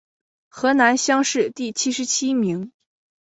[0.49, 2.71] 河南乡试第七十七名。